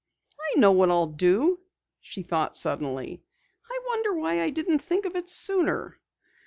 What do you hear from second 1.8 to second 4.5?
she thought suddenly. "I wonder why I